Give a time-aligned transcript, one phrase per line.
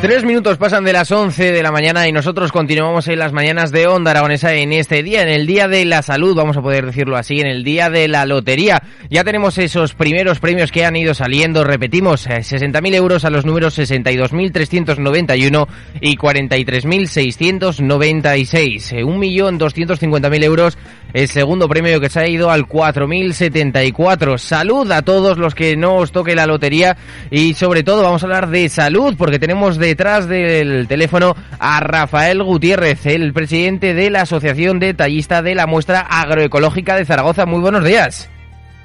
[0.00, 3.72] Tres minutos pasan de las 11 de la mañana y nosotros continuamos en las mañanas
[3.72, 6.84] de Onda Aragonesa en este día, en el Día de la Salud, vamos a poder
[6.84, 8.82] decirlo así, en el Día de la Lotería.
[9.08, 13.46] Ya tenemos esos primeros premios que han ido saliendo, repetimos, 60.000 eh, euros a los
[13.46, 15.66] números 62.391
[16.02, 19.02] y 43.696.
[19.02, 20.76] 1.250.000 eh, euros
[21.14, 24.36] el segundo premio que se ha ido al 4.074.
[24.36, 26.98] Salud a todos los que no os toque la lotería
[27.30, 32.42] y sobre todo vamos a hablar de salud porque tenemos detrás del teléfono a Rafael
[32.42, 37.46] Gutiérrez, el presidente de la Asociación Detallista de la Muestra Agroecológica de Zaragoza.
[37.46, 38.28] Muy buenos días.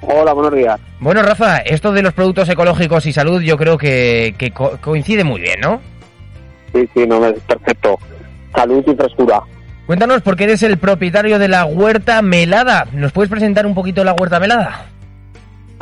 [0.00, 0.80] Hola, buenos días.
[1.00, 4.34] Bueno, Rafa, esto de los productos ecológicos y salud yo creo que,
[4.80, 5.82] coincide muy bien, ¿no?
[6.72, 7.98] Sí, sí, no, es perfecto.
[8.54, 9.42] Salud y frescura.
[9.86, 12.86] Cuéntanos, porque eres el propietario de la huerta melada.
[12.94, 14.86] ¿Nos puedes presentar un poquito la huerta melada?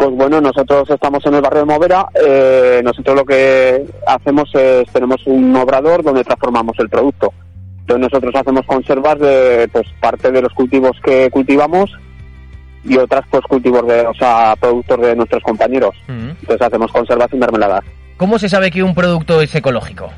[0.01, 2.07] Pues bueno, nosotros estamos en el barrio de Movera.
[2.15, 7.35] Eh, nosotros lo que hacemos es, tenemos un obrador donde transformamos el producto.
[7.81, 11.91] Entonces nosotros hacemos conservas de pues parte de los cultivos que cultivamos
[12.83, 15.95] y otras pues cultivos de, o sea, productos de nuestros compañeros.
[16.09, 17.85] Entonces hacemos conservas y mermeladas.
[18.17, 20.09] ¿Cómo se sabe que un producto es ecológico?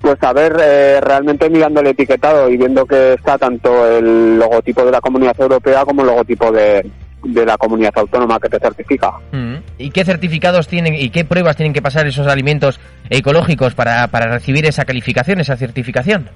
[0.00, 4.86] Pues a ver, eh, realmente mirando el etiquetado y viendo que está tanto el logotipo
[4.86, 6.88] de la Comunidad Europea como el logotipo de,
[7.24, 9.12] la comunidad autónoma que te certifica.
[9.32, 9.56] Mm.
[9.78, 12.80] ¿Y qué certificados tienen y qué pruebas tienen que pasar esos alimentos
[13.10, 16.28] ecológicos para, para recibir esa calificación, esa certificación?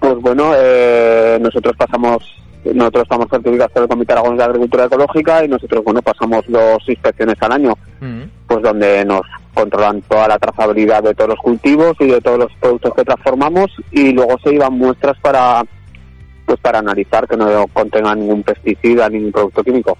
[0.00, 2.22] Pues bueno, eh, nosotros pasamos,
[2.64, 6.86] nosotros estamos certificados por el Comité Aragonés de Agricultura Ecológica y nosotros, bueno, pasamos dos
[6.88, 8.22] inspecciones al año, mm.
[8.46, 9.22] pues donde nos
[9.54, 13.70] controlan toda la trazabilidad de todos los cultivos y de todos los productos que transformamos
[13.92, 15.62] y luego se iban muestras para
[16.44, 19.96] pues para analizar que no contengan ningún pesticida, ningún producto químico.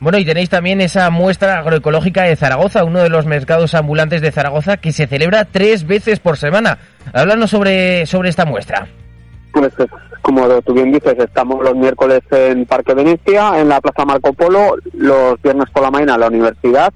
[0.00, 4.32] Bueno, y tenéis también esa muestra agroecológica de Zaragoza, uno de los mercados ambulantes de
[4.32, 6.78] Zaragoza que se celebra tres veces por semana.
[7.12, 8.86] Háblanos sobre, sobre esta muestra.
[9.52, 9.72] Pues
[10.22, 14.76] como tú bien dices, estamos los miércoles en Parque Venecia, en la Plaza Marco Polo,
[14.94, 16.92] los viernes por la mañana en la universidad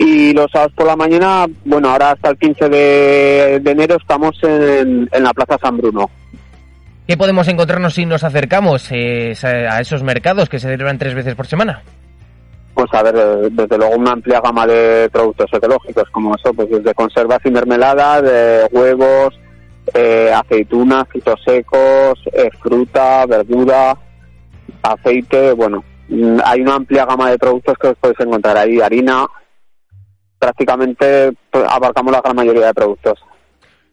[0.00, 5.10] y los sábados por la mañana, bueno, ahora hasta el 15 de, enero estamos en,
[5.12, 6.08] la Plaza San Bruno.
[7.10, 11.34] ¿Qué podemos encontrarnos si nos acercamos eh, a esos mercados que se celebran tres veces
[11.34, 11.82] por semana?
[12.72, 16.70] Pues a ver, eh, desde luego una amplia gama de productos ecológicos, como eso, pues
[16.70, 19.36] desde conservas y mermeladas, de huevos,
[19.92, 22.16] eh, aceitunas, frutos secos,
[22.60, 23.98] fruta, verdura,
[24.80, 29.26] aceite, bueno, mm, hay una amplia gama de productos que os podéis encontrar ahí, harina,
[30.38, 33.18] prácticamente pues, abarcamos la gran mayoría de productos.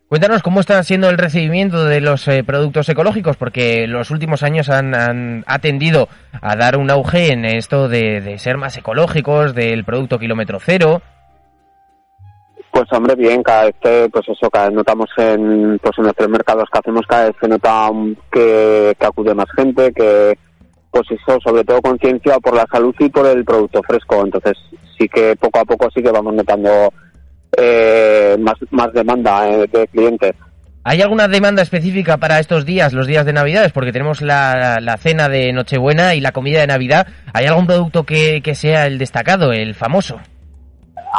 [0.10, 4.70] Cuéntanos cómo está siendo el recibimiento de los eh, productos ecológicos, porque los últimos años
[4.70, 6.08] han, han tendido
[6.42, 11.02] a dar un auge en esto de, ser más ecológicos, del producto kilómetro cero.
[12.72, 13.76] Pues hombre, bien, cada vez
[14.10, 17.48] pues eso, cada vez notamos en, pues en nuestros mercados que hacemos, cada vez se
[17.50, 17.90] nota
[18.32, 20.38] que, que acude más gente, que,
[20.90, 24.24] pues eso, sobre todo conciencia por la salud y por el producto fresco.
[24.24, 24.58] Entonces,
[24.98, 26.94] sí que poco a poco sí que vamos notando
[27.58, 30.34] eh, más, más demanda eh, de clientes.
[30.84, 33.74] ¿Hay alguna demanda específica para estos días, los días de Navidades?
[33.74, 37.08] Porque tenemos la, la cena de Nochebuena y la comida de Navidad.
[37.34, 40.18] ¿Hay algún producto que, que sea el destacado, el famoso?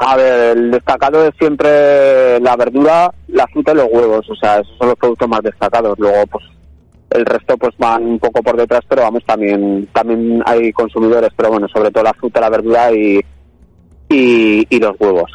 [0.01, 4.31] A ver, el destacado es siempre la verdura, la fruta y los huevos.
[4.31, 5.99] O sea, esos son los productos más destacados.
[5.99, 6.45] Luego, pues
[7.11, 11.51] el resto pues van un poco por detrás, pero vamos, también también hay consumidores, pero
[11.51, 13.21] bueno, sobre todo la fruta, la verdura y,
[14.09, 15.31] y, los huevos.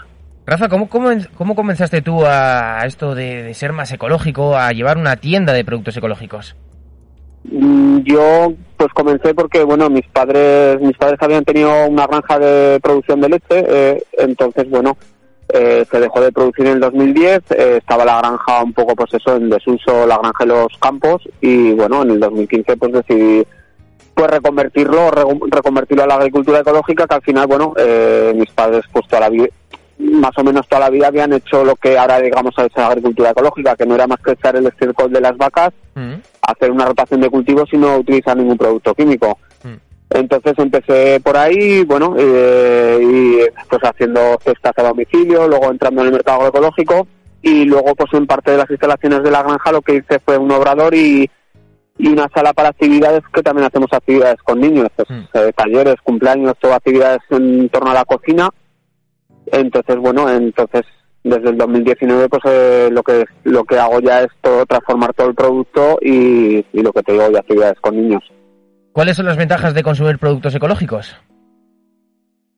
[0.45, 5.15] Rafa, ¿cómo, cómo, cómo comenzaste tú a esto de, ser más ecológico, a llevar una
[5.15, 6.55] tienda de productos ecológicos?
[7.45, 12.79] Mm, yo pues comencé porque bueno mis padres mis padres habían tenido una granja de
[12.81, 14.95] producción de leche eh, entonces bueno
[15.49, 19.13] eh, se dejó de producir en el 2010 eh, estaba la granja un poco pues
[19.13, 23.43] eso en desuso la granja de los campos y bueno en el 2015 pues decidí
[24.13, 27.73] pues reconvertirlo reconvertirlo a la agricultura ecológica que al final bueno
[28.35, 29.29] mis padres pues toda la
[29.99, 33.75] más o menos toda la vida habían hecho lo que ahora digamos la agricultura ecológica
[33.75, 36.15] que no era más que echar el estiércol de las vacas mm
[36.47, 39.37] hacer una rotación de cultivos y no utilizar ningún producto químico.
[39.63, 39.75] Mm.
[40.09, 46.07] Entonces empecé por ahí, bueno, eh, y pues haciendo cestas a domicilio, luego entrando en
[46.07, 47.07] el mercado ecológico
[47.41, 50.37] y luego pues en parte de las instalaciones de la granja lo que hice fue
[50.37, 51.29] un obrador y,
[51.97, 55.23] y una sala para actividades que también hacemos actividades con niños, pues, mm.
[55.33, 58.49] eh, talleres, cumpleaños, todas actividades en torno a la cocina.
[59.53, 60.81] Entonces, bueno, entonces
[61.23, 65.29] desde el 2019 pues eh, lo que lo que hago ya es todo, transformar todo
[65.29, 68.23] el producto y, lo que te digo ya actividades con niños.
[68.91, 71.15] ¿Cuáles son las ventajas de consumir productos ecológicos?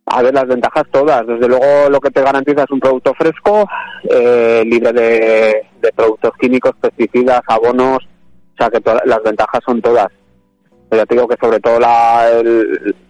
[0.08, 1.28] A ver, las ventajas todas.
[1.28, 3.68] Desde luego lo que te garantiza es un producto fresco,
[4.10, 10.08] eh, libre de, productos químicos, pesticidas, abonos, o sea que las ventajas son todas.
[10.92, 12.30] ya te digo que sobre todo la,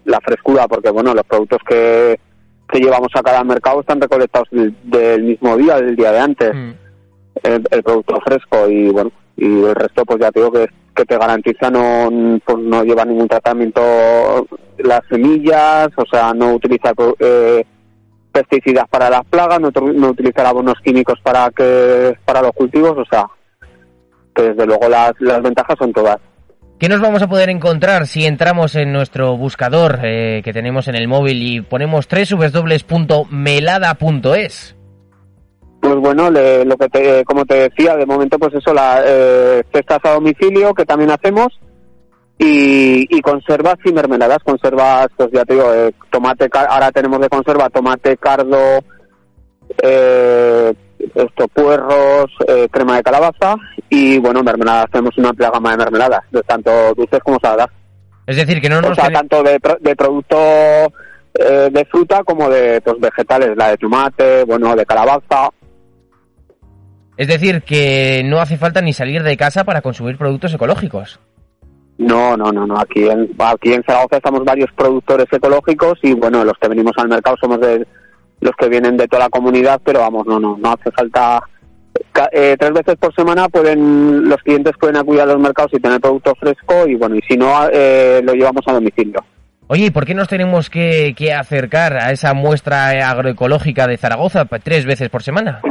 [0.05, 2.19] la frescura, porque bueno, los productos que,
[2.67, 6.71] que llevamos a cada mercado están recolectados del, mismo día, del día de antes, mm.
[7.43, 11.17] el, producto fresco y bueno, y el resto pues ya te digo que, que te
[11.17, 13.81] garantiza no, pues no lleva ningún tratamiento
[14.77, 17.65] las semillas, o sea, no utiliza eh,
[18.31, 23.05] pesticidas para las plagas, no, no utilizar abonos químicos para que para los cultivos, o
[23.05, 23.27] sea,
[24.33, 26.17] que desde luego las, las ventajas son todas.
[26.79, 30.95] ¿Qué nos vamos a poder encontrar si entramos en nuestro buscador eh, que tenemos en
[30.95, 34.75] el móvil y ponemos www.melada.es?
[35.79, 39.99] Pues bueno, lo que te, como te decía, de momento pues eso, la eh, cestas
[40.03, 41.57] a domicilio que también hacemos
[42.37, 47.69] y, conservas y mermeladas, conservas, pues ya te digo, eh, tomate, ahora tenemos de conserva
[47.69, 48.83] tomate, cardo,
[49.81, 50.73] eh,
[51.15, 53.55] esto, puerros, eh, crema de calabaza
[53.89, 54.91] y, bueno, mermeladas.
[54.91, 57.67] Tenemos una amplia gama de mermeladas, de tanto dulces como saladas.
[58.27, 58.91] Es decir, que no nos...
[58.91, 60.37] O sea, tanto de, de producto
[61.37, 65.49] eh, de fruta como de pues, vegetales, la de tomate, bueno, de calabaza.
[67.17, 71.19] Es decir, que no hace falta ni salir de casa para consumir productos ecológicos.
[71.97, 72.77] No, no, no, no.
[72.77, 77.09] Aquí en, aquí en Zaragoza estamos varios productores ecológicos y, bueno, los que venimos al
[77.09, 77.85] mercado somos de
[78.41, 81.41] los que vienen de toda la comunidad, pero vamos, no, no, no hace falta.
[82.31, 86.01] Eh, tres veces por semana pueden los clientes pueden acudir a los mercados y tener
[86.01, 89.23] producto fresco y bueno, y si no, eh, lo llevamos a domicilio.
[89.67, 94.45] Oye, ¿y por qué nos tenemos que, que, acercar a esa muestra agroecológica de Zaragoza
[94.45, 95.61] tres veces por semana?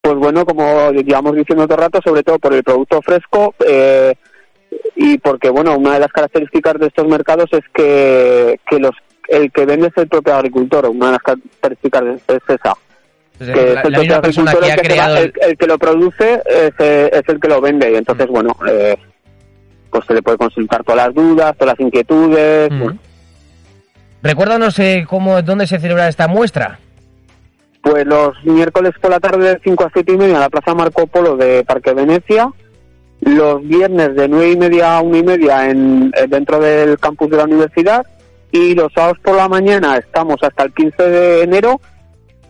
[0.00, 4.14] Pues bueno, como llevamos diciendo otro rato, sobre todo por el producto fresco eh,
[4.96, 8.92] y porque, bueno, una de las características de estos mercados es que, que los
[9.28, 12.76] el que vende es el propio agricultor, una de las características es esa.
[13.38, 17.40] que es el propio agricultor el, que el, que lo produce es, eh, es, el
[17.40, 18.32] que lo vende y entonces, mm.
[18.32, 18.96] bueno, eh,
[19.90, 22.70] pues se le puede consultar todas las dudas, todas las inquietudes.
[22.70, 22.98] Mm.
[24.22, 26.78] Recuérdanos eh, cómo, dónde se celebra esta muestra.
[27.82, 30.74] Pues los miércoles por la tarde de 5 a 7 y media en la Plaza
[30.74, 32.50] Marco Polo de Parque Venecia.
[33.20, 37.36] Los viernes de 9 y media a 1 y media en, dentro del campus de
[37.38, 38.06] la universidad
[38.52, 41.80] y los sábados por la mañana estamos hasta el 15 de enero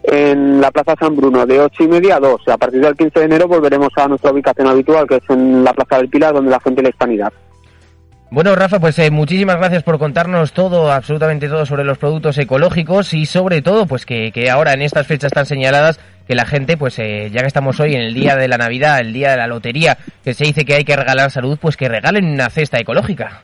[0.02, 2.48] en la Plaza San Bruno de 8 y media a 2.
[2.48, 5.72] A partir del 15 de enero volveremos a nuestra ubicación habitual, que es en la
[5.72, 7.32] Plaza del Pilar, donde la gente la hispanidad.
[8.32, 13.12] Bueno, Rafa, pues eh, muchísimas gracias por contarnos todo, absolutamente todo sobre los productos ecológicos
[13.12, 16.76] y sobre todo, pues que, que ahora en estas fechas tan señaladas, que la gente,
[16.76, 19.36] pues eh, ya que estamos hoy en el día de la Navidad, el día de
[19.36, 22.78] la lotería, que se dice que hay que regalar salud, pues que regalen una cesta
[22.78, 23.42] ecológica.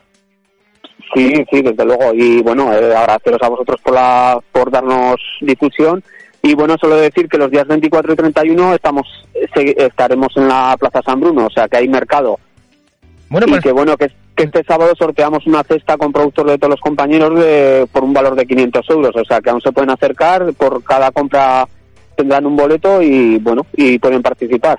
[1.13, 2.13] Sí, sí, desde luego.
[2.13, 6.03] Y bueno, eh, agradeceros a vosotros por, la, por darnos difusión.
[6.41, 11.01] Y bueno, solo decir que los días 24 y 31 estamos, estaremos en la Plaza
[11.03, 12.39] San Bruno, o sea que hay mercado.
[13.29, 13.59] Bueno, pues...
[13.59, 16.79] Y que bueno, que, que este sábado sorteamos una cesta con productos de todos los
[16.79, 20.53] compañeros de, por un valor de 500 euros, o sea que aún se pueden acercar,
[20.53, 21.67] por cada compra
[22.15, 24.77] tendrán un boleto y bueno, y pueden participar.